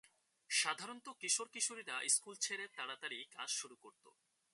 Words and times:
সাধারণত 0.49 1.07
কিশোর-কিশোরীরা 1.19 1.95
স্কুল 2.07 2.35
ছেড়ে 2.35 2.65
তাড়াতাড়ি 2.67 3.19
কাজ 3.31 3.49
শুরু 3.51 3.75
করত। 3.75 4.05